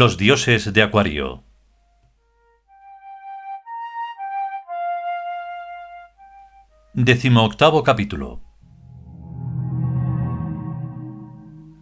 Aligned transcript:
Los 0.00 0.16
dioses 0.16 0.72
de 0.72 0.82
Acuario. 0.82 1.44
Decimoctavo 6.94 7.82
capítulo. 7.82 8.40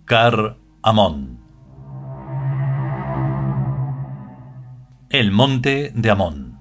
Car 0.05 0.57
Amón. 0.83 1.39
El 5.11 5.31
monte 5.31 5.93
de 5.95 6.11
Amón. 6.11 6.59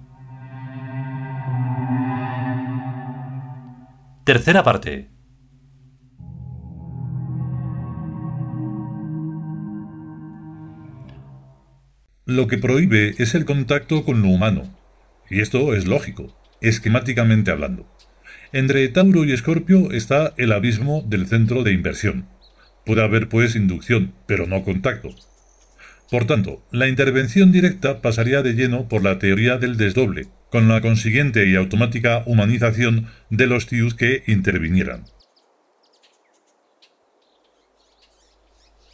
Tercera 4.26 4.62
parte. 4.62 5.17
Lo 12.28 12.48
que 12.48 12.58
prohíbe 12.58 13.16
es 13.20 13.36
el 13.36 13.46
contacto 13.46 14.04
con 14.04 14.22
lo 14.22 14.28
humano. 14.28 14.78
Y 15.30 15.40
esto 15.40 15.74
es 15.74 15.88
lógico, 15.88 16.38
esquemáticamente 16.60 17.52
hablando. 17.52 17.90
Entre 18.52 18.86
Tauro 18.90 19.24
y 19.24 19.32
Escorpio 19.32 19.94
está 19.94 20.34
el 20.36 20.52
abismo 20.52 21.06
del 21.08 21.28
centro 21.28 21.64
de 21.64 21.72
inversión. 21.72 22.28
Puede 22.86 23.02
haber 23.02 23.30
pues 23.30 23.56
inducción, 23.56 24.12
pero 24.26 24.46
no 24.46 24.66
contacto. 24.66 25.16
Por 26.12 26.26
tanto, 26.26 26.62
la 26.70 26.90
intervención 26.90 27.54
directa 27.54 28.02
pasaría 28.02 28.42
de 28.42 28.56
lleno 28.56 28.90
por 28.90 29.06
la 29.06 29.20
teoría 29.20 29.58
del 29.58 29.78
desdoble, 29.78 30.28
con 30.50 30.68
la 30.68 30.82
consiguiente 30.82 31.48
y 31.48 31.56
automática 31.56 32.24
humanización 32.26 33.08
de 33.30 33.48
los 33.48 33.68
tíos 33.68 33.94
que 33.94 34.24
intervinieran. 34.28 35.06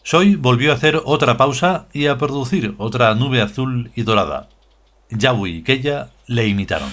Soy 0.06 0.36
volvió 0.36 0.72
a 0.72 0.76
hacer 0.76 1.00
otra 1.06 1.38
pausa 1.38 1.88
y 1.94 2.08
a 2.08 2.18
producir 2.18 2.76
otra 2.78 3.16
nube 3.16 3.42
azul 3.42 3.90
y 3.96 4.04
dorada. 4.04 4.50
Yabu 5.10 5.48
y 5.48 5.64
Keya 5.64 6.10
le 6.28 6.46
imitaron. 6.48 6.90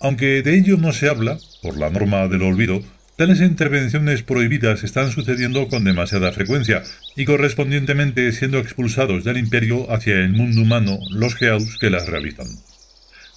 Aunque 0.00 0.42
de 0.42 0.58
ello 0.58 0.76
no 0.76 0.92
se 0.92 1.08
habla, 1.08 1.38
por 1.62 1.78
la 1.78 1.88
norma 1.88 2.28
del 2.28 2.42
olvido, 2.42 2.80
tales 3.16 3.40
intervenciones 3.40 4.22
prohibidas 4.22 4.84
están 4.84 5.10
sucediendo 5.10 5.66
con 5.68 5.84
demasiada 5.84 6.30
frecuencia 6.32 6.82
y 7.16 7.24
correspondientemente 7.24 8.30
siendo 8.32 8.58
expulsados 8.58 9.24
del 9.24 9.38
imperio 9.38 9.90
hacia 9.90 10.14
el 10.16 10.34
mundo 10.34 10.60
humano 10.60 10.98
los 11.10 11.34
geaus 11.34 11.78
que 11.80 11.90
las 11.90 12.06
realizan. 12.06 12.46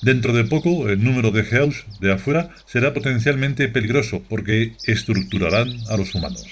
Dentro 0.01 0.33
de 0.33 0.45
poco, 0.45 0.89
el 0.89 1.03
número 1.03 1.29
de 1.29 1.43
Geaus 1.43 1.85
de 1.99 2.11
afuera 2.11 2.49
será 2.65 2.93
potencialmente 2.93 3.67
peligroso 3.67 4.23
porque 4.27 4.73
estructurarán 4.85 5.69
a 5.89 5.97
los 5.97 6.15
humanos. 6.15 6.43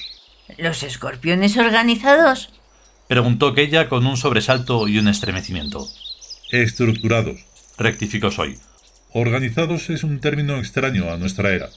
¿Los 0.58 0.84
escorpiones 0.84 1.58
organizados? 1.58 2.52
Preguntó 3.08 3.56
Keya 3.56 3.90
con 3.90 4.06
un 4.06 4.18
sobresalto 4.18 4.88
y 4.88 5.00
un 5.00 5.08
estremecimiento. 5.08 5.88
Estructurados. 6.52 7.44
Rectificó 7.78 8.30
Soy. 8.30 8.58
Organizados 9.14 9.90
es 9.90 10.04
un 10.04 10.20
término 10.20 10.60
extraño 10.60 11.10
a 11.12 11.18
nuestra 11.18 11.50
era, 11.50 11.70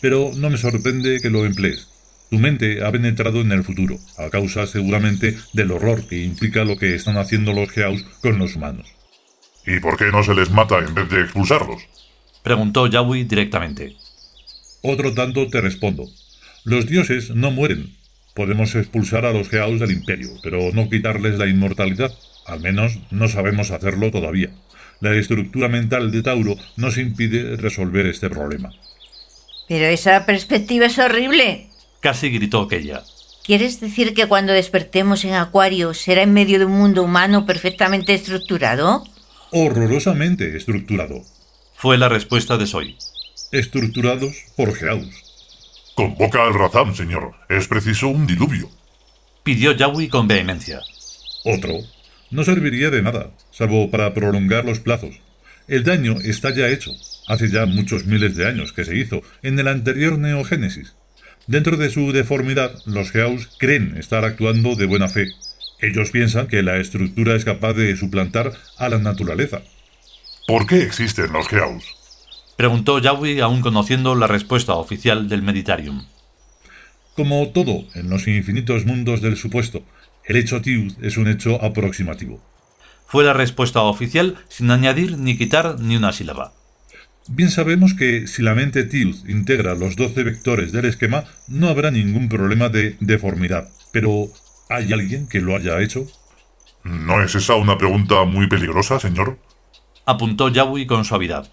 pero 0.00 0.30
no 0.36 0.48
me 0.48 0.58
sorprende 0.58 1.20
que 1.20 1.30
lo 1.30 1.44
emplees. 1.44 1.88
Tu 2.30 2.38
mente 2.38 2.84
ha 2.84 2.92
penetrado 2.92 3.40
en 3.40 3.50
el 3.50 3.64
futuro, 3.64 3.98
a 4.18 4.30
causa 4.30 4.66
seguramente 4.66 5.36
del 5.52 5.72
horror 5.72 6.06
que 6.06 6.22
implica 6.22 6.64
lo 6.64 6.76
que 6.76 6.94
están 6.94 7.16
haciendo 7.18 7.52
los 7.52 7.70
Geaus 7.70 8.04
con 8.20 8.38
los 8.38 8.54
humanos. 8.54 8.95
¿Y 9.66 9.80
por 9.80 9.96
qué 9.96 10.06
no 10.12 10.22
se 10.22 10.34
les 10.34 10.50
mata 10.50 10.78
en 10.78 10.94
vez 10.94 11.08
de 11.10 11.22
expulsarlos? 11.22 11.82
Preguntó 12.42 12.86
Yawi 12.86 13.24
directamente. 13.24 13.96
Otro 14.82 15.12
tanto 15.12 15.48
te 15.48 15.60
respondo. 15.60 16.04
Los 16.64 16.86
dioses 16.86 17.30
no 17.30 17.50
mueren. 17.50 17.96
Podemos 18.34 18.74
expulsar 18.74 19.24
a 19.24 19.32
los 19.32 19.48
Geaus 19.48 19.80
del 19.80 19.90
imperio, 19.90 20.30
pero 20.42 20.70
no 20.72 20.88
quitarles 20.88 21.38
la 21.38 21.46
inmortalidad. 21.46 22.12
Al 22.46 22.60
menos 22.60 22.98
no 23.10 23.28
sabemos 23.28 23.72
hacerlo 23.72 24.10
todavía. 24.12 24.50
La 25.00 25.14
estructura 25.14 25.68
mental 25.68 26.12
de 26.12 26.22
Tauro 26.22 26.56
nos 26.76 26.98
impide 26.98 27.56
resolver 27.56 28.06
este 28.06 28.30
problema. 28.30 28.72
Pero 29.68 29.86
esa 29.86 30.24
perspectiva 30.26 30.86
es 30.86 30.98
horrible. 30.98 31.68
Casi 32.00 32.30
gritó 32.30 32.62
aquella. 32.62 33.02
¿Quieres 33.44 33.80
decir 33.80 34.14
que 34.14 34.26
cuando 34.26 34.52
despertemos 34.52 35.24
en 35.24 35.34
Acuario 35.34 35.94
será 35.94 36.22
en 36.22 36.32
medio 36.32 36.58
de 36.58 36.66
un 36.66 36.78
mundo 36.78 37.02
humano 37.02 37.46
perfectamente 37.46 38.14
estructurado? 38.14 39.04
Horrorosamente 39.50 40.56
estructurado. 40.56 41.22
Fue 41.74 41.98
la 41.98 42.08
respuesta 42.08 42.56
de 42.56 42.66
Soy. 42.66 42.96
Estructurados 43.52 44.34
por 44.56 44.74
Geaus. 44.74 45.24
Convoca 45.94 46.44
al 46.44 46.54
Razam, 46.54 46.94
señor. 46.94 47.32
Es 47.48 47.68
preciso 47.68 48.08
un 48.08 48.26
diluvio. 48.26 48.68
Pidió 49.42 49.72
Yawi 49.72 50.08
con 50.08 50.26
vehemencia. 50.26 50.80
Otro. 51.44 51.74
No 52.30 52.44
serviría 52.44 52.90
de 52.90 53.02
nada, 53.02 53.30
salvo 53.50 53.90
para 53.90 54.12
prolongar 54.12 54.64
los 54.64 54.80
plazos. 54.80 55.20
El 55.68 55.84
daño 55.84 56.16
está 56.24 56.52
ya 56.54 56.68
hecho. 56.68 56.90
Hace 57.28 57.50
ya 57.50 57.66
muchos 57.66 58.04
miles 58.04 58.36
de 58.36 58.46
años 58.46 58.72
que 58.72 58.84
se 58.84 58.96
hizo, 58.96 59.22
en 59.42 59.58
el 59.58 59.68
anterior 59.68 60.18
neogénesis. 60.18 60.94
Dentro 61.46 61.76
de 61.76 61.90
su 61.90 62.12
deformidad, 62.12 62.72
los 62.86 63.10
Geaus 63.10 63.48
creen 63.58 63.96
estar 63.96 64.24
actuando 64.24 64.74
de 64.74 64.86
buena 64.86 65.08
fe, 65.08 65.28
ellos 65.80 66.10
piensan 66.10 66.46
que 66.46 66.62
la 66.62 66.78
estructura 66.78 67.34
es 67.34 67.44
capaz 67.44 67.74
de 67.74 67.96
suplantar 67.96 68.52
a 68.78 68.88
la 68.88 68.98
naturaleza. 68.98 69.62
¿Por 70.46 70.66
qué 70.66 70.82
existen 70.82 71.32
los 71.32 71.48
Geaus? 71.48 71.84
Preguntó 72.56 72.98
Yawi 72.98 73.40
aún 73.40 73.60
conociendo 73.60 74.14
la 74.14 74.26
respuesta 74.26 74.74
oficial 74.74 75.28
del 75.28 75.42
Meditarium. 75.42 76.06
Como 77.14 77.48
todo 77.48 77.84
en 77.94 78.08
los 78.08 78.28
infinitos 78.28 78.86
mundos 78.86 79.20
del 79.20 79.36
supuesto, 79.36 79.84
el 80.24 80.36
hecho 80.36 80.62
Tiud 80.62 80.92
es 81.02 81.16
un 81.16 81.28
hecho 81.28 81.62
aproximativo. 81.62 82.42
Fue 83.06 83.24
la 83.24 83.32
respuesta 83.32 83.82
oficial 83.82 84.36
sin 84.48 84.70
añadir 84.70 85.18
ni 85.18 85.36
quitar 85.36 85.80
ni 85.80 85.96
una 85.96 86.12
sílaba. 86.12 86.52
Bien 87.28 87.50
sabemos 87.50 87.94
que 87.94 88.26
si 88.26 88.42
la 88.42 88.54
mente 88.54 88.84
Tiud 88.84 89.28
integra 89.28 89.74
los 89.74 89.96
doce 89.96 90.22
vectores 90.22 90.72
del 90.72 90.84
esquema, 90.84 91.24
no 91.48 91.68
habrá 91.68 91.90
ningún 91.90 92.28
problema 92.28 92.68
de 92.68 92.96
deformidad. 93.00 93.68
Pero 93.92 94.30
¿Hay 94.68 94.92
alguien 94.92 95.28
que 95.28 95.40
lo 95.40 95.54
haya 95.54 95.80
hecho? 95.80 96.06
¿No 96.82 97.22
es 97.22 97.34
esa 97.34 97.54
una 97.54 97.78
pregunta 97.78 98.24
muy 98.24 98.48
peligrosa, 98.48 98.98
señor? 98.98 99.38
Apuntó 100.04 100.48
Yawi 100.48 100.86
con 100.86 101.04
suavidad. 101.04 101.50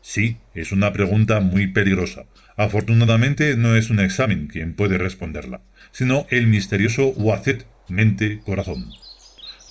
Sí, 0.00 0.36
es 0.54 0.70
una 0.70 0.92
pregunta 0.92 1.40
muy 1.40 1.66
peligrosa. 1.66 2.26
Afortunadamente 2.56 3.56
no 3.56 3.74
es 3.74 3.90
un 3.90 3.98
examen 3.98 4.46
quien 4.46 4.74
puede 4.74 4.96
responderla, 4.96 5.60
sino 5.90 6.26
el 6.30 6.46
misterioso 6.46 7.08
Wazet, 7.16 7.66
mente-corazón. 7.88 8.90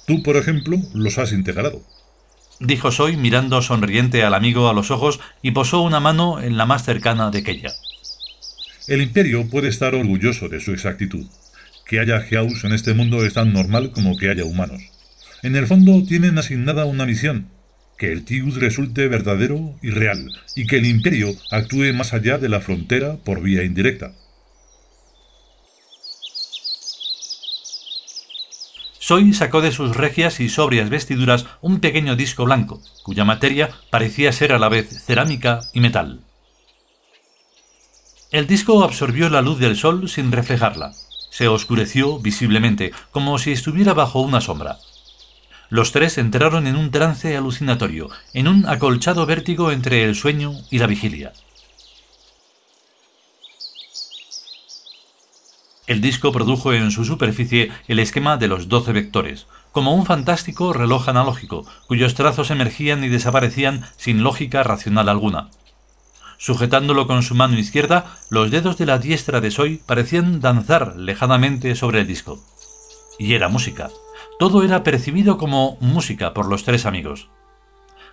Tú, 0.06 0.22
por 0.22 0.36
ejemplo, 0.36 0.78
los 0.94 1.18
has 1.18 1.32
integrado. 1.32 1.82
Dijo 2.60 2.92
Soy 2.92 3.16
mirando 3.16 3.62
sonriente 3.62 4.24
al 4.24 4.34
amigo 4.34 4.70
a 4.70 4.74
los 4.74 4.92
ojos 4.92 5.20
y 5.42 5.52
posó 5.52 5.82
una 5.82 6.00
mano 6.02 6.42
en 6.42 6.58
la 6.58 6.66
más 6.66 6.84
cercana 6.84 7.32
de 7.32 7.40
aquella. 7.40 7.72
El 8.88 9.02
imperio 9.02 9.50
puede 9.50 9.70
estar 9.70 9.96
orgulloso 9.96 10.48
de 10.48 10.60
su 10.60 10.72
exactitud, 10.72 11.26
que 11.86 12.00
haya 12.00 12.22
Geaus 12.22 12.64
en 12.64 12.74
este 12.74 12.94
mundo 12.94 13.26
es 13.26 13.34
tan 13.34 13.54
normal 13.54 13.92
como 13.92 14.18
que 14.18 14.30
haya 14.30 14.46
humanos. 14.46 14.82
En 15.44 15.56
el 15.56 15.68
fondo 15.68 16.04
tienen 16.04 16.38
asignada 16.38 16.86
una 16.86 17.06
misión, 17.06 17.50
que 17.98 18.12
el 18.12 18.26
Tius 18.26 18.56
resulte 18.56 19.08
verdadero 19.08 19.76
y 19.82 19.92
real, 19.92 20.32
y 20.56 20.66
que 20.66 20.78
el 20.78 20.86
imperio 20.86 21.34
actúe 21.52 21.94
más 21.94 22.14
allá 22.14 22.38
de 22.38 22.50
la 22.50 22.62
frontera 22.62 23.18
por 23.18 23.42
vía 23.42 23.64
indirecta. 23.64 24.14
Soy 29.00 29.34
sacó 29.34 29.62
de 29.62 29.72
sus 29.72 29.96
regias 29.96 30.40
y 30.40 30.50
sobrias 30.50 30.90
vestiduras 30.90 31.46
un 31.62 31.80
pequeño 31.80 32.16
disco 32.16 32.46
blanco, 32.46 32.82
cuya 33.04 33.24
materia 33.24 33.70
parecía 33.92 34.32
ser 34.32 34.52
a 34.52 34.58
la 34.58 34.68
vez 34.68 35.06
cerámica 35.06 35.62
y 35.74 35.80
metal. 35.80 36.22
El 38.32 38.48
disco 38.48 38.84
absorbió 38.84 39.30
la 39.30 39.44
luz 39.44 39.60
del 39.60 39.76
sol 39.76 40.10
sin 40.10 40.32
reflejarla, 40.32 40.92
se 41.36 41.50
oscureció 41.50 42.18
visiblemente, 42.18 42.94
como 43.12 43.38
si 43.40 43.52
estuviera 43.52 43.94
bajo 43.94 44.22
una 44.22 44.40
sombra. 44.40 44.78
Los 45.68 45.92
tres 45.92 46.18
entraron 46.18 46.66
en 46.66 46.78
un 46.78 46.92
trance 46.92 47.36
alucinatorio, 47.36 48.10
en 48.34 48.48
un 48.48 48.66
acolchado 48.66 49.26
vértigo 49.26 49.74
entre 49.74 50.06
el 50.06 50.16
sueño 50.16 50.54
y 50.72 50.80
la 50.80 50.88
vigilia. 50.88 51.34
El 55.88 56.00
disco 56.00 56.32
produjo 56.32 56.72
en 56.72 56.90
su 56.90 57.04
superficie 57.04 57.70
el 57.90 58.00
esquema 58.00 58.38
de 58.38 58.48
los 58.48 58.70
doce 58.70 58.94
vectores, 58.94 59.46
como 59.74 59.94
un 59.94 60.06
fantástico 60.06 60.72
reloj 60.72 61.10
analógico, 61.10 61.66
cuyos 61.88 62.16
trazos 62.16 62.50
emergían 62.50 63.04
y 63.04 63.10
desaparecían 63.10 63.84
sin 63.98 64.24
lógica 64.24 64.64
racional 64.64 65.10
alguna. 65.10 65.50
Sujetándolo 66.38 67.08
con 67.08 67.24
su 67.24 67.36
mano 67.36 67.58
izquierda, 67.58 68.18
los 68.30 68.52
dedos 68.52 68.78
de 68.78 68.86
la 68.86 68.98
diestra 68.98 69.42
de 69.42 69.52
Soy 69.52 69.82
parecían 69.86 70.42
danzar 70.42 70.96
lejanamente 70.96 71.76
sobre 71.76 72.02
el 72.02 72.08
disco. 72.08 72.40
Y 73.18 73.34
era 73.34 73.48
música. 73.48 73.90
Todo 74.40 74.64
era 74.64 74.84
percibido 74.84 75.38
como 75.38 75.78
música 75.80 76.34
por 76.34 76.48
los 76.48 76.64
tres 76.64 76.86
amigos. 76.86 77.30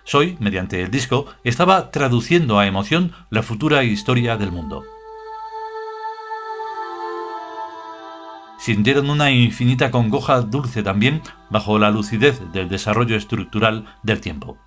Soy, 0.03 0.37
mediante 0.39 0.81
el 0.81 0.91
disco, 0.91 1.25
estaba 1.43 1.91
traduciendo 1.91 2.59
a 2.59 2.67
emoción 2.67 3.13
la 3.29 3.43
futura 3.43 3.83
historia 3.83 4.37
del 4.37 4.51
mundo. 4.51 4.83
sintieron 8.63 9.09
una 9.09 9.29
infinita 9.29 9.91
congoja 9.91 10.39
dulce 10.39 10.83
también 10.83 11.21
bajo 11.49 11.77
la 11.77 11.91
lucidez 11.91 12.39
del 12.53 12.69
desarrollo 12.69 13.17
estructural 13.17 13.83
del 14.03 14.21
tiempo. 14.21 14.57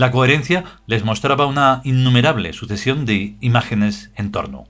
La 0.00 0.10
coherencia 0.10 0.64
les 0.86 1.04
mostraba 1.04 1.44
una 1.44 1.82
innumerable 1.84 2.54
sucesión 2.54 3.04
de 3.04 3.36
imágenes 3.42 4.10
en 4.14 4.32
torno. 4.32 4.64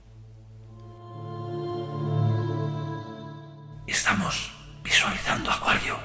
Estamos 3.87 4.51
visualizando 4.83 5.49
Acuario, 5.49 5.95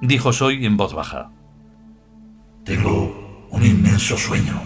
dijo 0.00 0.32
Soy 0.32 0.66
en 0.66 0.76
voz 0.76 0.92
baja. 0.92 1.30
Tengo 2.64 3.46
un 3.50 3.64
inmenso 3.64 4.18
sueño, 4.18 4.60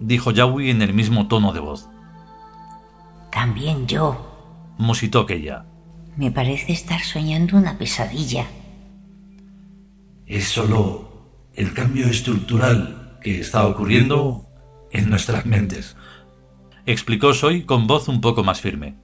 dijo 0.00 0.30
Yawi 0.30 0.70
en 0.70 0.80
el 0.80 0.94
mismo 0.94 1.28
tono 1.28 1.52
de 1.52 1.60
voz. 1.60 1.90
También 3.30 3.86
yo, 3.86 4.72
musitó 4.78 5.20
aquella. 5.20 5.66
Me 6.16 6.30
parece 6.30 6.72
estar 6.72 7.02
soñando 7.02 7.58
una 7.58 7.76
pesadilla. 7.76 8.46
Es 10.24 10.48
solo 10.48 11.12
el 11.56 11.72
cambio 11.72 12.06
estructural 12.06 13.18
que 13.20 13.40
está 13.40 13.66
ocurriendo 13.66 14.48
en 14.92 15.08
nuestras 15.08 15.46
mentes. 15.46 15.96
Explicó 16.86 17.32
Soy 17.32 17.62
con 17.62 17.86
voz 17.86 18.08
un 18.08 18.20
poco 18.20 18.42
más 18.42 18.60
firme. 18.60 18.96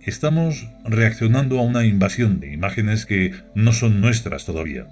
Estamos 0.00 0.66
reaccionando 0.84 1.58
a 1.58 1.62
una 1.62 1.84
invasión 1.84 2.38
de 2.38 2.52
imágenes 2.52 3.06
que 3.06 3.34
no 3.54 3.72
son 3.72 4.00
nuestras 4.00 4.44
todavía. 4.44 4.86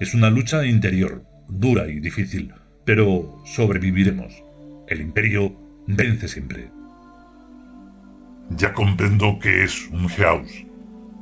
Es 0.00 0.14
una 0.14 0.30
lucha 0.30 0.64
interior, 0.66 1.24
dura 1.48 1.88
y 1.88 2.00
difícil, 2.00 2.54
pero 2.84 3.42
sobreviviremos. 3.44 4.32
El 4.88 5.00
imperio 5.00 5.56
vence 5.86 6.28
siempre. 6.28 6.70
Ya 8.50 8.72
comprendo 8.72 9.38
que 9.38 9.64
es 9.64 9.88
un 9.88 10.08
Geaus. 10.08 10.50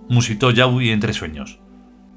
Musitó 0.09 0.51
Yaui 0.51 0.91
entre 0.91 1.13
sueños. 1.13 1.61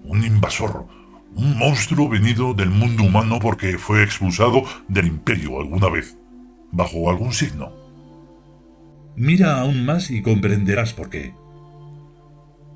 Un 0.03 0.23
invasor, 0.23 0.87
un 1.35 1.57
monstruo 1.57 2.09
venido 2.09 2.53
del 2.53 2.69
mundo 2.69 3.03
humano 3.03 3.39
porque 3.39 3.77
fue 3.77 4.03
expulsado 4.03 4.63
del 4.87 5.07
imperio 5.07 5.59
alguna 5.59 5.89
vez, 5.89 6.17
bajo 6.71 7.09
algún 7.09 7.33
signo. 7.33 7.71
Mira 9.15 9.61
aún 9.61 9.85
más 9.85 10.09
y 10.11 10.21
comprenderás 10.21 10.93
por 10.93 11.09
qué. 11.09 11.33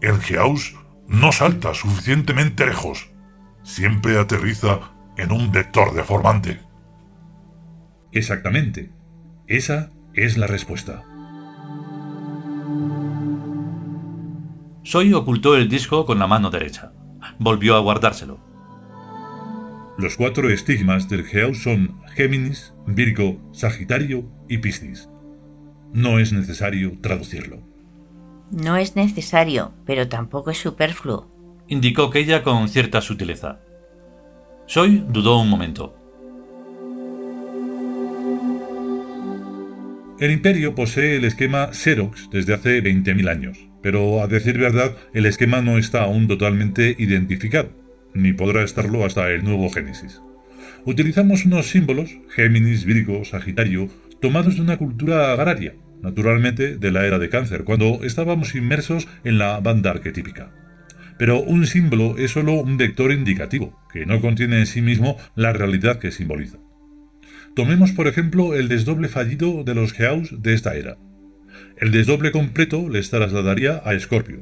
El 0.01 0.19
Geaus 0.19 0.75
no 1.07 1.31
salta 1.31 1.73
suficientemente 1.73 2.65
lejos. 2.65 3.09
Siempre 3.63 4.19
aterriza 4.19 4.91
en 5.17 5.31
un 5.31 5.51
vector 5.51 5.93
deformante. 5.93 6.61
Exactamente. 8.11 8.91
Esa 9.47 9.91
es 10.13 10.37
la 10.37 10.47
respuesta. 10.47 11.03
Soy 14.83 15.13
ocultó 15.13 15.55
el 15.55 15.67
disco 15.67 16.05
con 16.05 16.19
la 16.19 16.27
mano 16.27 16.49
derecha. 16.49 16.93
Volvió 17.39 17.75
a 17.75 17.79
guardárselo. 17.79 18.46
Los 19.97 20.15
cuatro 20.15 20.51
estigmas 20.51 21.09
del 21.09 21.25
Geaus 21.25 21.63
son 21.63 21.99
Géminis, 22.13 22.71
Virgo, 22.85 23.41
Sagitario 23.51 24.29
y 24.47 24.59
Piscis. 24.59 25.09
No 25.91 26.19
es 26.19 26.31
necesario 26.31 26.99
traducirlo. 27.01 27.63
No 28.51 28.77
es 28.77 28.95
necesario, 28.95 29.73
pero 29.87 30.07
tampoco 30.07 30.51
es 30.51 30.59
superfluo, 30.59 31.31
indicó 31.67 32.11
ella 32.13 32.43
con 32.43 32.69
cierta 32.69 33.01
sutileza. 33.01 33.59
Soy 34.67 35.03
dudó 35.09 35.41
un 35.41 35.49
momento. 35.49 35.95
El 40.19 40.29
imperio 40.29 40.75
posee 40.75 41.15
el 41.15 41.25
esquema 41.25 41.73
Xerox 41.73 42.29
desde 42.29 42.53
hace 42.53 42.83
20.000 42.83 43.29
años, 43.29 43.67
pero 43.81 44.21
a 44.21 44.27
decir 44.27 44.59
verdad, 44.59 44.95
el 45.15 45.25
esquema 45.25 45.61
no 45.61 45.79
está 45.79 46.03
aún 46.03 46.27
totalmente 46.27 46.95
identificado 46.99 47.86
ni 48.17 48.33
podrá 48.33 48.63
estarlo 48.63 49.05
hasta 49.05 49.29
el 49.31 49.43
nuevo 49.43 49.69
Génesis. 49.69 50.21
Utilizamos 50.85 51.45
unos 51.45 51.67
símbolos, 51.67 52.17
Géminis, 52.29 52.85
Virgo, 52.85 53.23
Sagitario, 53.25 53.89
tomados 54.19 54.55
de 54.55 54.61
una 54.61 54.77
cultura 54.77 55.31
agraria, 55.31 55.75
naturalmente 56.01 56.77
de 56.77 56.91
la 56.91 57.05
era 57.05 57.19
de 57.19 57.29
cáncer, 57.29 57.63
cuando 57.63 57.99
estábamos 58.03 58.55
inmersos 58.55 59.07
en 59.23 59.37
la 59.37 59.59
banda 59.59 59.91
arquetípica. 59.91 60.51
Pero 61.19 61.41
un 61.41 61.65
símbolo 61.65 62.17
es 62.17 62.31
solo 62.31 62.53
un 62.53 62.77
vector 62.77 63.11
indicativo, 63.11 63.79
que 63.91 64.05
no 64.05 64.21
contiene 64.21 64.59
en 64.59 64.67
sí 64.67 64.81
mismo 64.81 65.17
la 65.35 65.53
realidad 65.53 65.99
que 65.99 66.11
simboliza. 66.11 66.57
Tomemos, 67.55 67.91
por 67.91 68.07
ejemplo, 68.07 68.53
el 68.53 68.67
desdoble 68.67 69.07
fallido 69.07 69.63
de 69.63 69.73
los 69.75 69.93
Geaus 69.93 70.41
de 70.41 70.53
esta 70.53 70.75
era. 70.75 70.97
El 71.77 71.91
desdoble 71.91 72.31
completo 72.31 72.87
les 72.89 73.09
trasladaría 73.09 73.81
a 73.83 73.93
Escorpio, 73.93 74.41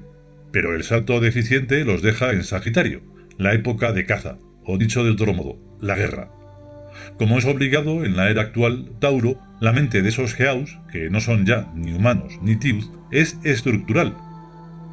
pero 0.51 0.75
el 0.75 0.83
salto 0.83 1.19
deficiente 1.19 1.83
los 1.85 2.01
deja 2.01 2.31
en 2.31 2.43
Sagitario, 2.43 3.14
la 3.37 3.53
época 3.53 3.91
de 3.91 4.05
caza, 4.05 4.37
o 4.63 4.77
dicho 4.77 5.03
de 5.03 5.11
otro 5.11 5.33
modo, 5.33 5.59
la 5.81 5.95
guerra. 5.95 6.31
Como 7.17 7.37
es 7.37 7.45
obligado 7.45 8.05
en 8.05 8.15
la 8.15 8.29
era 8.29 8.41
actual, 8.41 8.91
Tauro, 8.99 9.39
la 9.59 9.73
mente 9.73 10.01
de 10.01 10.09
esos 10.09 10.33
Geaus, 10.33 10.79
que 10.91 11.09
no 11.09 11.21
son 11.21 11.45
ya 11.45 11.71
ni 11.75 11.93
humanos 11.93 12.39
ni 12.41 12.55
Tius, 12.55 12.91
es 13.11 13.37
estructural. 13.43 14.15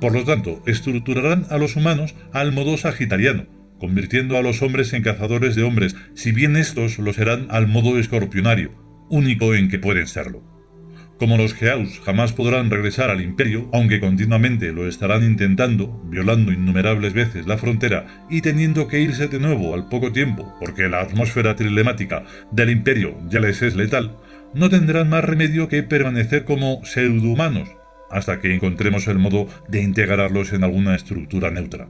Por 0.01 0.13
lo 0.13 0.25
tanto, 0.25 0.63
estructurarán 0.67 1.47
a 1.51 1.59
los 1.59 1.77
humanos 1.77 2.15
al 2.33 2.53
modo 2.53 2.77
sagitariano, 2.77 3.47
convirtiendo 3.79 4.37
a 4.37 4.43
los 4.43 4.63
hombres 4.63 4.93
en 4.93 5.03
cazadores 5.03 5.55
de 5.55 5.63
hombres, 5.63 5.97
si 6.15 6.33
bien 6.33 6.57
estos 6.57 6.99
lo 6.99 7.13
serán 7.13 7.47
al 7.51 7.69
modo 7.69 7.99
escorpionario, 7.99 8.71
único 9.09 9.55
en 9.55 9.69
que 9.69 9.79
pueden 9.79 10.07
serlo. 10.07 10.52
Como 11.19 11.37
los 11.37 11.55
Geaus 11.55 12.01
jamás 12.01 12.33
podrán 12.33 12.71
regresar 12.71 13.11
al 13.11 13.21
imperio, 13.21 13.69
aunque 13.73 14.01
continuamente 14.01 14.73
lo 14.73 14.89
estarán 14.89 15.23
intentando, 15.23 16.03
violando 16.07 16.53
innumerables 16.53 17.13
veces 17.13 17.47
la 17.47 17.59
frontera 17.59 18.25
y 18.29 18.41
teniendo 18.41 18.89
que 18.89 19.01
irse 19.01 19.29
de 19.29 19.39
nuevo 19.39 19.75
al 19.75 19.89
poco 19.89 20.11
tiempo, 20.11 20.53
porque 20.59 20.89
la 20.89 21.01
atmósfera 21.01 21.55
trilemática 21.55 22.25
del 22.51 22.71
imperio 22.71 23.17
ya 23.29 23.41
les 23.41 23.63
es 23.63 23.77
letal, 23.77 24.17
no 24.55 24.69
tendrán 24.69 25.11
más 25.11 25.25
remedio 25.25 25.69
que 25.69 25.83
permanecer 25.83 26.45
como 26.45 26.85
pseudohumanos, 26.85 27.69
hasta 28.11 28.41
que 28.41 28.53
encontremos 28.53 29.07
el 29.07 29.19
modo 29.19 29.47
de 29.69 29.81
integrarlos 29.81 30.53
en 30.53 30.65
alguna 30.65 30.97
estructura 30.97 31.51
neutra. 31.51 31.89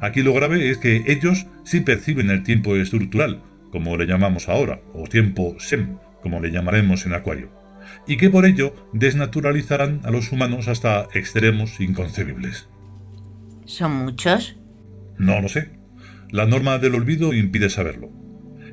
Aquí 0.00 0.22
lo 0.22 0.34
grave 0.34 0.70
es 0.70 0.76
que 0.76 1.04
ellos 1.06 1.46
sí 1.64 1.80
perciben 1.80 2.30
el 2.30 2.42
tiempo 2.42 2.76
estructural, 2.76 3.42
como 3.72 3.96
le 3.96 4.06
llamamos 4.06 4.48
ahora, 4.50 4.80
o 4.92 5.08
tiempo 5.08 5.56
SEM, 5.58 5.96
como 6.22 6.40
le 6.40 6.50
llamaremos 6.50 7.06
en 7.06 7.14
Acuario 7.14 7.65
y 8.06 8.16
que 8.16 8.30
por 8.30 8.46
ello 8.46 8.74
desnaturalizarán 8.92 10.00
a 10.04 10.10
los 10.10 10.32
humanos 10.32 10.68
hasta 10.68 11.08
extremos 11.14 11.80
inconcebibles. 11.80 12.68
¿Son 13.64 13.92
muchos? 13.92 14.56
No 15.18 15.40
lo 15.40 15.48
sé. 15.48 15.70
La 16.30 16.46
norma 16.46 16.78
del 16.78 16.94
olvido 16.94 17.34
impide 17.34 17.70
saberlo. 17.70 18.10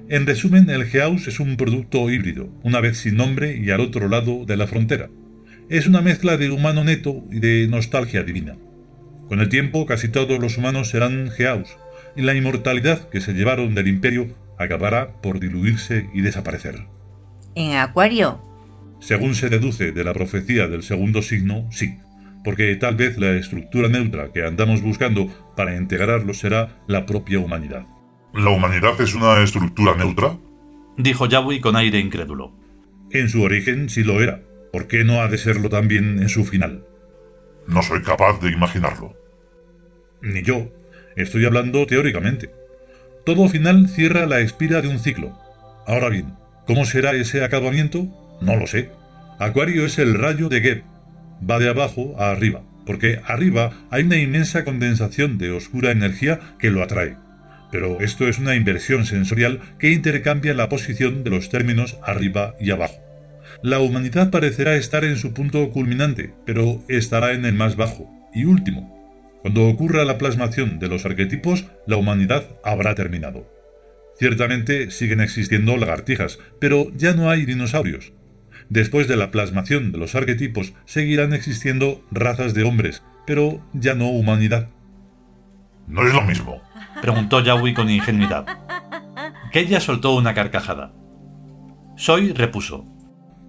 En 0.10 0.26
resumen, 0.26 0.70
el 0.70 0.86
Geaus 0.86 1.28
es 1.28 1.40
un 1.40 1.56
producto 1.56 2.10
híbrido, 2.10 2.50
una 2.62 2.82
vez 2.82 2.98
sin 2.98 3.16
nombre 3.16 3.58
y 3.58 3.72
al 3.72 3.80
otro 3.80 4.10
lado 4.10 4.46
de 4.46 4.58
la 4.58 4.68
frontera. 4.68 5.10
Es 5.70 5.88
una 5.88 6.02
mezcla 6.02 6.38
de 6.38 6.52
humano 6.52 6.84
neto 6.84 7.24
y 7.32 7.40
de 7.40 7.68
nostalgia 7.70 8.24
divina. 8.24 8.58
Con 9.30 9.40
el 9.40 9.50
tiempo, 9.50 9.86
casi 9.86 10.10
todos 10.10 10.40
los 10.40 10.58
humanos 10.58 10.90
serán 10.90 11.32
Geaus, 11.32 11.78
y 12.16 12.22
la 12.22 12.36
inmortalidad 12.36 13.10
que 13.10 13.22
se 13.22 13.34
llevaron 13.34 13.74
del 13.74 13.88
imperio 13.88 14.28
acabará 14.60 15.22
por 15.22 15.40
diluirse 15.40 16.10
y 16.14 16.22
desaparecer. 16.22 16.86
En 17.56 17.78
Acuario, 17.78 18.42
según 19.04 19.36
se 19.36 19.50
deduce 19.50 19.92
de 19.92 20.04
la 20.06 20.14
profecía 20.14 20.70
del 20.70 20.82
segundo 20.82 21.22
signo, 21.22 21.68
sí, 21.72 21.98
porque 22.42 22.74
tal 22.78 22.96
vez 22.96 23.18
la 23.18 23.34
estructura 23.34 23.90
neutra 23.90 24.32
que 24.32 24.46
andamos 24.46 24.82
buscando 24.82 25.28
para 25.58 25.76
integrarlo 25.76 26.34
será 26.34 26.82
la 26.88 27.06
propia 27.06 27.40
humanidad. 27.40 27.86
¿La 28.34 28.52
humanidad 28.52 29.00
es 29.02 29.14
una 29.14 29.44
estructura 29.44 29.94
neutra? 29.98 30.38
Dijo 30.98 31.26
Yahweh 31.26 31.60
con 31.60 31.76
aire 31.76 32.00
incrédulo. 32.00 32.54
En 33.12 33.28
su 33.28 33.44
origen 33.44 33.90
sí 33.90 34.06
lo 34.06 34.24
era. 34.24 34.42
¿Por 34.72 34.88
qué 34.88 35.04
no 35.04 35.22
ha 35.22 35.28
de 35.28 35.38
serlo 35.38 35.68
también 35.68 36.20
en 36.20 36.30
su 36.30 36.46
final? 36.46 36.86
No 37.68 37.84
soy 37.84 38.04
capaz 38.04 38.40
de 38.40 38.52
imaginarlo. 38.52 39.18
Ni 40.22 40.44
yo. 40.44 40.72
Estoy 41.18 41.46
hablando 41.46 41.86
teóricamente. 41.86 42.52
Todo 43.26 43.50
final 43.50 43.90
cierra 43.90 44.26
la 44.28 44.40
expira 44.40 44.82
de 44.82 44.88
un 44.88 45.00
ciclo. 45.00 45.38
Ahora 45.86 46.08
bien, 46.08 46.36
¿cómo 46.66 46.86
será 46.86 47.12
ese 47.12 47.44
acabamiento? 47.44 48.23
No 48.42 48.56
lo 48.56 48.68
sé. 48.68 48.90
Acuario 49.40 49.86
es 49.86 49.98
el 50.00 50.14
rayo 50.14 50.48
de 50.48 50.62
Geb. 50.62 50.84
Va 51.50 51.60
de 51.60 51.70
abajo 51.70 52.16
a 52.18 52.32
arriba, 52.32 52.64
porque 52.86 53.20
arriba 53.26 53.72
hay 53.90 54.04
una 54.04 54.18
inmensa 54.18 54.64
condensación 54.64 55.38
de 55.38 55.52
oscura 55.52 55.92
energía 55.92 56.40
que 56.60 56.70
lo 56.70 56.84
atrae. 56.84 57.18
Pero 57.72 58.00
esto 58.02 58.28
es 58.28 58.38
una 58.38 58.56
inversión 58.56 59.06
sensorial 59.06 59.60
que 59.80 59.92
intercambia 59.92 60.54
la 60.54 60.70
posición 60.70 61.24
de 61.24 61.32
los 61.32 61.50
términos 61.50 61.98
arriba 62.04 62.56
y 62.60 62.72
abajo. 62.72 63.02
La 63.62 63.80
humanidad 63.80 64.30
parecerá 64.30 64.76
estar 64.76 65.04
en 65.04 65.18
su 65.18 65.34
punto 65.34 65.70
culminante, 65.72 66.34
pero 66.46 66.84
estará 66.88 67.34
en 67.34 67.46
el 67.46 67.54
más 67.54 67.76
bajo 67.76 68.10
y 68.34 68.46
último. 68.46 68.94
Cuando 69.42 69.68
ocurra 69.68 70.06
la 70.06 70.18
plasmación 70.18 70.80
de 70.80 70.88
los 70.88 71.06
arquetipos, 71.06 71.66
la 71.88 71.98
humanidad 71.98 72.48
habrá 72.64 72.96
terminado. 72.96 73.52
Ciertamente 74.18 74.92
siguen 74.92 75.20
existiendo 75.20 75.76
lagartijas, 75.76 76.40
pero 76.60 76.92
ya 76.96 77.14
no 77.14 77.30
hay 77.30 77.46
dinosaurios 77.46 78.14
Después 78.74 79.08
de 79.08 79.16
la 79.18 79.30
plasmación 79.30 79.92
de 79.92 80.00
los 80.00 80.16
arquetipos, 80.16 80.74
seguirán 80.86 81.32
existiendo 81.32 82.04
razas 82.10 82.56
de 82.56 82.64
hombres, 82.64 83.04
pero 83.28 83.64
ya 83.74 83.94
no 83.94 84.08
humanidad. 84.08 84.68
No 85.88 86.08
es 86.08 86.12
lo 86.12 86.24
mismo. 86.24 86.60
Preguntó 87.00 87.44
Yawi 87.44 87.76
con 87.76 87.92
ingenuidad. 87.92 88.48
Keya 89.52 89.80
soltó 89.80 90.16
una 90.16 90.34
carcajada. 90.34 90.92
Soy 91.98 92.34
repuso. 92.34 92.88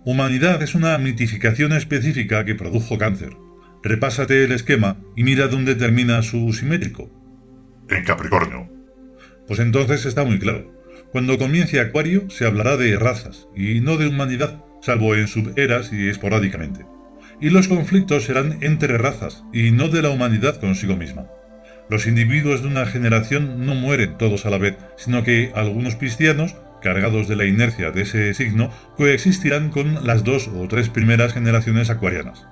Humanidad 0.04 0.62
es 0.62 0.74
una 0.74 0.98
mitificación 0.98 1.72
específica 1.72 2.44
que 2.44 2.54
produjo 2.54 2.98
cáncer. 2.98 3.34
Repásate 3.82 4.44
el 4.44 4.52
esquema 4.52 4.98
y 5.16 5.24
mira 5.24 5.48
dónde 5.48 5.74
termina 5.74 6.20
su 6.20 6.52
simétrico. 6.52 7.10
En 7.88 8.04
Capricornio. 8.04 8.70
Pues 9.46 9.58
entonces 9.58 10.04
está 10.04 10.22
muy 10.22 10.38
claro. 10.38 10.70
Cuando 11.12 11.38
comience 11.38 11.80
Acuario 11.80 12.28
se 12.28 12.44
hablará 12.44 12.76
de 12.76 12.98
razas 12.98 13.48
y 13.56 13.80
no 13.80 13.96
de 13.96 14.08
humanidad, 14.08 14.62
salvo 14.84 15.14
en 15.14 15.28
suberas 15.28 15.92
y 15.92 16.08
esporádicamente. 16.08 16.84
Y 17.40 17.50
los 17.50 17.68
conflictos 17.68 18.24
serán 18.24 18.58
entre 18.60 18.98
razas 18.98 19.44
y 19.52 19.70
no 19.70 19.88
de 19.88 20.02
la 20.02 20.10
humanidad 20.10 20.60
consigo 20.60 20.96
misma. 20.96 21.26
Los 21.90 22.06
individuos 22.06 22.62
de 22.62 22.68
una 22.68 22.86
generación 22.86 23.66
no 23.66 23.74
mueren 23.74 24.16
todos 24.18 24.46
a 24.46 24.50
la 24.50 24.58
vez, 24.58 24.76
sino 24.96 25.22
que 25.22 25.52
algunos 25.54 25.96
cristianos 25.96 26.54
cargados 26.84 27.28
de 27.28 27.34
la 27.34 27.46
inercia 27.46 27.90
de 27.90 28.02
ese 28.02 28.34
signo, 28.34 28.70
coexistirán 28.96 29.70
con 29.70 30.06
las 30.06 30.22
dos 30.22 30.48
o 30.48 30.68
tres 30.68 30.90
primeras 30.90 31.32
generaciones 31.32 31.88
acuarianas. 31.88 32.46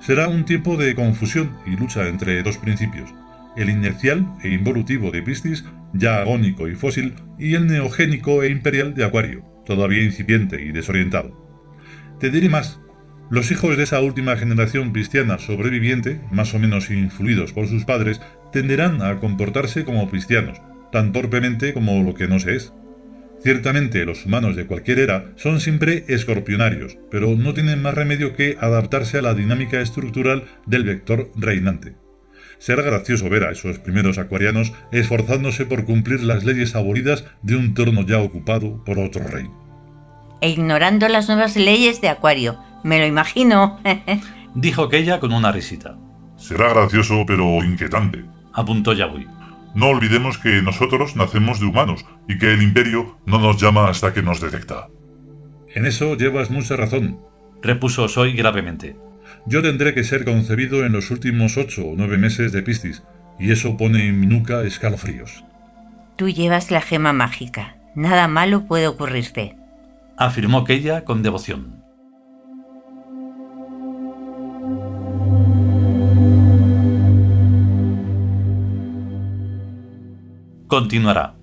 Será 0.00 0.28
un 0.28 0.44
tiempo 0.44 0.76
de 0.76 0.94
confusión 0.96 1.56
y 1.64 1.76
lucha 1.76 2.08
entre 2.08 2.42
dos 2.42 2.58
principios, 2.58 3.14
el 3.56 3.70
inercial 3.70 4.26
e 4.42 4.48
involutivo 4.48 5.12
de 5.12 5.22
Piscis, 5.22 5.64
ya 5.94 6.18
agónico 6.18 6.68
y 6.68 6.74
fósil, 6.74 7.14
y 7.38 7.54
el 7.54 7.68
neogénico 7.68 8.42
e 8.42 8.50
imperial 8.50 8.92
de 8.94 9.04
Acuario, 9.04 9.44
todavía 9.64 10.02
incipiente 10.02 10.60
y 10.60 10.72
desorientado. 10.72 11.45
Te 12.18 12.30
diré 12.30 12.48
más, 12.48 12.80
los 13.28 13.50
hijos 13.50 13.76
de 13.76 13.82
esa 13.82 14.00
última 14.00 14.36
generación 14.36 14.92
cristiana 14.92 15.38
sobreviviente, 15.38 16.20
más 16.30 16.54
o 16.54 16.58
menos 16.58 16.90
influidos 16.90 17.52
por 17.52 17.68
sus 17.68 17.84
padres, 17.84 18.22
tenderán 18.52 19.02
a 19.02 19.18
comportarse 19.18 19.84
como 19.84 20.08
cristianos, 20.08 20.62
tan 20.92 21.12
torpemente 21.12 21.74
como 21.74 22.02
lo 22.02 22.14
que 22.14 22.26
no 22.26 22.38
se 22.38 22.56
es. 22.56 22.72
Ciertamente 23.42 24.06
los 24.06 24.24
humanos 24.24 24.56
de 24.56 24.66
cualquier 24.66 24.98
era 24.98 25.32
son 25.36 25.60
siempre 25.60 26.04
escorpionarios, 26.08 26.96
pero 27.10 27.36
no 27.36 27.52
tienen 27.52 27.82
más 27.82 27.94
remedio 27.94 28.34
que 28.34 28.56
adaptarse 28.60 29.18
a 29.18 29.22
la 29.22 29.34
dinámica 29.34 29.82
estructural 29.82 30.44
del 30.64 30.84
vector 30.84 31.30
reinante. 31.36 31.96
Será 32.58 32.82
gracioso 32.82 33.28
ver 33.28 33.44
a 33.44 33.50
esos 33.50 33.78
primeros 33.78 34.16
acuarianos 34.16 34.72
esforzándose 34.90 35.66
por 35.66 35.84
cumplir 35.84 36.22
las 36.22 36.44
leyes 36.44 36.74
abolidas 36.74 37.26
de 37.42 37.56
un 37.56 37.74
trono 37.74 38.06
ya 38.06 38.20
ocupado 38.20 38.82
por 38.84 38.98
otro 38.98 39.26
rey. 39.26 39.46
E 40.40 40.50
ignorando 40.50 41.08
las 41.08 41.28
nuevas 41.28 41.56
leyes 41.56 42.00
de 42.00 42.08
Acuario, 42.08 42.58
me 42.82 42.98
lo 42.98 43.06
imagino. 43.06 43.80
Dijo 44.54 44.84
aquella 44.84 45.20
con 45.20 45.32
una 45.32 45.52
risita. 45.52 45.98
Será 46.36 46.70
gracioso 46.70 47.24
pero 47.26 47.64
inquietante. 47.64 48.24
Apuntó 48.52 48.92
Yahweh. 48.92 49.26
No 49.74 49.88
olvidemos 49.88 50.38
que 50.38 50.62
nosotros 50.62 51.16
nacemos 51.16 51.60
de 51.60 51.66
humanos 51.66 52.06
y 52.28 52.38
que 52.38 52.54
el 52.54 52.62
imperio 52.62 53.18
no 53.26 53.38
nos 53.38 53.60
llama 53.60 53.88
hasta 53.88 54.14
que 54.14 54.22
nos 54.22 54.40
detecta. 54.40 54.88
En 55.74 55.84
eso 55.84 56.16
llevas 56.16 56.50
mucha 56.50 56.76
razón, 56.76 57.20
repuso 57.60 58.08
Soy 58.08 58.32
gravemente. 58.32 58.96
Yo 59.44 59.60
tendré 59.60 59.92
que 59.92 60.04
ser 60.04 60.24
concebido 60.24 60.86
en 60.86 60.92
los 60.92 61.10
últimos 61.10 61.58
ocho 61.58 61.84
o 61.84 61.94
nueve 61.94 62.16
meses 62.16 62.52
de 62.52 62.62
Piscis, 62.62 63.02
y 63.38 63.52
eso 63.52 63.76
pone 63.76 64.06
en 64.06 64.18
mi 64.18 64.26
nuca 64.26 64.62
escalofríos. 64.62 65.44
Tú 66.16 66.30
llevas 66.30 66.70
la 66.70 66.80
gema 66.80 67.12
mágica. 67.12 67.76
Nada 67.94 68.28
malo 68.28 68.66
puede 68.66 68.88
ocurrirte. 68.88 69.56
Afirmó 70.18 70.64
Keya 70.64 71.04
con 71.04 71.22
devoción. 71.22 71.82
Continuará. 80.68 81.35